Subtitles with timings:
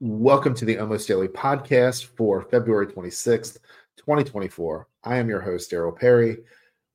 [0.00, 3.54] Welcome to the Almost Daily podcast for February 26th,
[3.96, 4.86] 2024.
[5.04, 6.36] I am your host, Daryl Perry.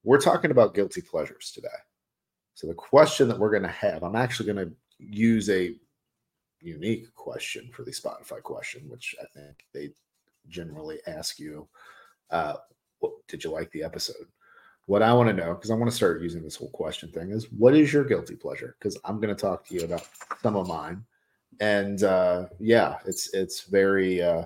[0.03, 1.67] We're talking about guilty pleasures today.
[2.53, 5.73] So, the question that we're going to have, I'm actually going to use a
[6.59, 9.89] unique question for the Spotify question, which I think they
[10.47, 11.67] generally ask you
[12.29, 12.57] uh,
[13.27, 14.27] Did you like the episode?
[14.85, 17.31] What I want to know, because I want to start using this whole question thing,
[17.31, 18.75] is what is your guilty pleasure?
[18.77, 20.07] Because I'm going to talk to you about
[20.43, 21.03] some of mine
[21.61, 24.45] and uh, yeah, it's it's very uh,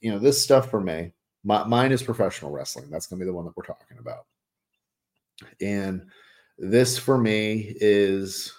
[0.00, 1.12] you know this stuff for me.
[1.44, 2.90] My, mine is professional wrestling.
[2.90, 4.26] That's going to be the one that we're talking about.
[5.60, 6.06] And
[6.58, 8.52] this for me is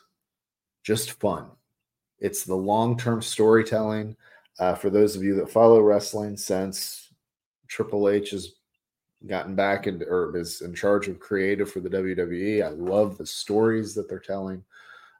[0.83, 1.47] just fun.
[2.19, 4.15] It's the long term storytelling.
[4.57, 7.13] Uh, for those of you that follow wrestling, since
[7.67, 8.53] Triple H has
[9.27, 13.25] gotten back and or is in charge of creative for the WWE, I love the
[13.25, 14.63] stories that they're telling.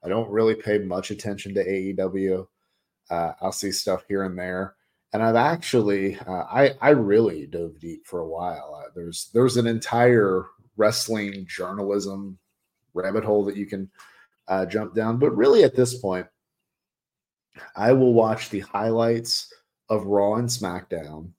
[0.04, 2.48] I don't really pay much attention to AEW.
[3.10, 4.76] Uh, I'll see stuff here and there,
[5.14, 8.82] and I've actually uh, I I really dove deep for a while.
[8.84, 10.46] Uh, there's there's an entire
[10.78, 12.38] wrestling journalism
[12.94, 13.90] rabbit hole that you can
[14.48, 16.28] uh, jump down, but really at this point,
[17.76, 19.52] I will watch the highlights
[19.90, 21.32] of Raw and SmackDown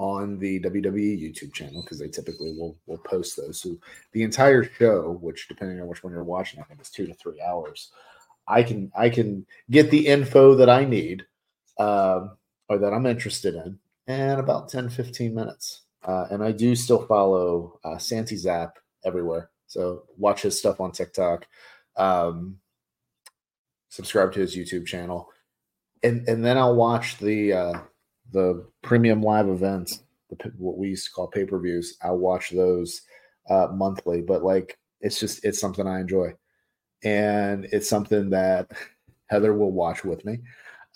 [0.00, 3.60] on the WWE YouTube channel because they typically will will post those.
[3.60, 3.76] So
[4.12, 7.12] the entire show, which depending on which one you're watching, I think is two to
[7.12, 7.92] three hours.
[8.48, 11.26] I can I can get the info that I need
[11.78, 12.38] um,
[12.70, 15.82] or that I'm interested in in about 10, 15 minutes.
[16.02, 19.50] Uh, and I do still follow uh, Santi Zap everywhere.
[19.66, 21.46] So watch his stuff on TikTok.
[21.96, 22.56] Um,
[23.90, 25.28] subscribe to his YouTube channel.
[26.02, 27.80] And and then I'll watch the uh,
[28.32, 31.96] the premium live events, the, what we used to call pay per views.
[32.02, 33.02] I watch those
[33.48, 36.34] uh, monthly, but like it's just it's something I enjoy,
[37.04, 38.70] and it's something that
[39.26, 40.38] Heather will watch with me,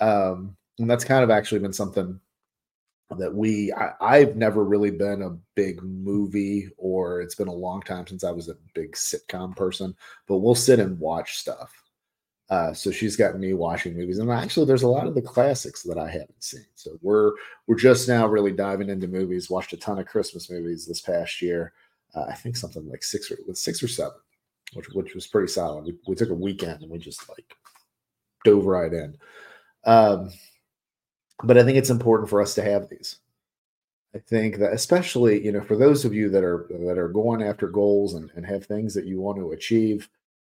[0.01, 2.19] um, and that's kind of actually been something
[3.19, 7.83] that we I, have never really been a big movie or it's been a long
[7.83, 9.95] time since I was a big sitcom person,
[10.27, 11.84] but we'll sit and watch stuff
[12.51, 15.83] uh, so she's got me watching movies, and actually, there's a lot of the classics
[15.83, 16.67] that I haven't seen.
[16.75, 17.33] So we're
[17.67, 19.49] we're just now really diving into movies.
[19.49, 21.73] Watched a ton of Christmas movies this past year.
[22.15, 24.19] Uh, I think something like six or with six or seven,
[24.75, 25.87] which which was pretty solid.
[25.87, 27.57] We, we took a weekend and we just like
[28.45, 29.17] dove right in.
[29.85, 30.31] Um,
[31.43, 33.17] but I think it's important for us to have these.
[34.15, 37.43] I think that especially you know for those of you that are that are going
[37.43, 40.11] after goals and, and have things that you want to achieve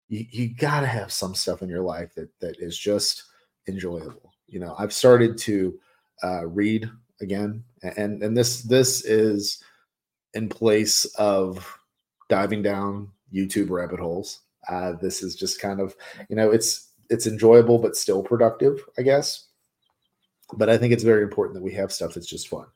[0.09, 3.23] you, you got to have some stuff in your life that that is just
[3.67, 4.33] enjoyable.
[4.47, 5.77] You know, I've started to
[6.23, 6.89] uh, read
[7.21, 9.63] again, and and this this is
[10.33, 11.77] in place of
[12.29, 14.41] diving down YouTube rabbit holes.
[14.69, 15.95] Uh, this is just kind of
[16.29, 19.45] you know it's it's enjoyable but still productive, I guess.
[20.53, 22.67] But I think it's very important that we have stuff that's just fun.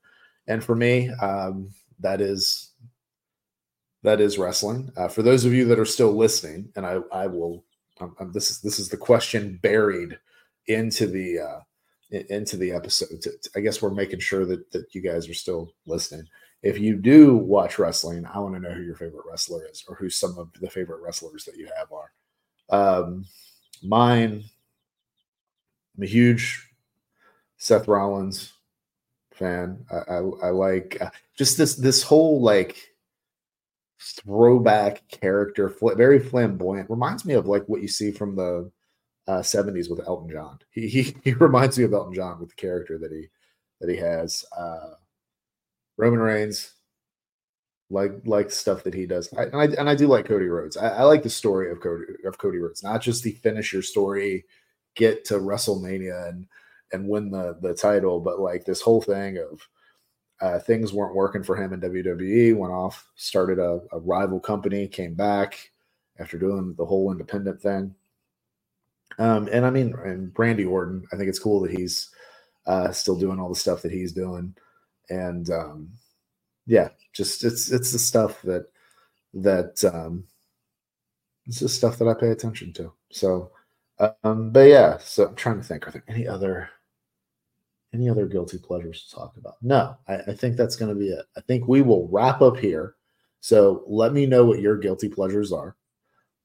[0.47, 1.69] And for me, um,
[1.99, 2.71] that is
[4.03, 4.91] that is wrestling.
[4.97, 7.63] Uh, for those of you that are still listening, and I, I will,
[7.99, 10.17] um, um, this is this is the question buried
[10.67, 11.59] into the uh,
[12.09, 13.23] into the episode.
[13.55, 16.27] I guess we're making sure that that you guys are still listening.
[16.63, 19.95] If you do watch wrestling, I want to know who your favorite wrestler is, or
[19.95, 22.11] who some of the favorite wrestlers that you have are.
[22.69, 23.25] Um,
[23.83, 24.43] mine,
[25.97, 26.69] I'm a huge
[27.57, 28.53] Seth Rollins
[29.31, 29.85] fan.
[29.91, 32.90] I, I, I like uh, just this this whole like
[34.01, 36.89] throwback character, fl- very flamboyant.
[36.89, 38.71] Reminds me of like what you see from the
[39.27, 40.59] uh, 70s with Elton John.
[40.71, 43.27] He, he he reminds me of Elton John with the character that he
[43.79, 44.45] that he has.
[44.57, 44.95] Uh,
[45.97, 46.73] Roman Reigns,
[47.89, 50.77] like like stuff that he does, I, and I and I do like Cody Rhodes.
[50.77, 54.45] I, I, like the story of Cody of Cody Rhodes, not just the finisher story,
[54.95, 56.47] get to WrestleMania and
[56.93, 59.61] and win the the title, but like this whole thing of
[60.41, 64.87] uh, things weren't working for him in WWE, went off, started a, a, rival company,
[64.87, 65.71] came back
[66.19, 67.93] after doing the whole independent thing.
[69.19, 72.09] Um, and I mean, and Randy Orton, I think it's cool that he's
[72.65, 74.55] uh, still doing all the stuff that he's doing.
[75.09, 75.89] And um,
[76.65, 78.67] yeah, just it's it's the stuff that
[79.33, 80.23] that um,
[81.45, 82.93] it's the stuff that I pay attention to.
[83.11, 83.51] So,
[84.23, 85.87] um, but yeah, so I'm trying to think.
[85.87, 86.69] Are there any other
[87.93, 89.55] any other guilty pleasures to talk about?
[89.61, 91.25] No, I, I think that's going to be it.
[91.37, 92.95] I think we will wrap up here.
[93.41, 95.75] So let me know what your guilty pleasures are,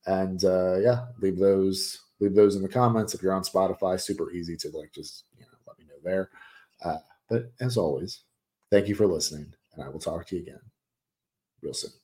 [0.07, 3.15] and uh, yeah, leave those leave those in the comments.
[3.15, 6.31] If you're on Spotify, super easy to like just you know let me know there.
[6.83, 6.99] Uh,
[7.29, 8.23] but as always,
[8.71, 10.61] thank you for listening, and I will talk to you again
[11.63, 11.93] real soon.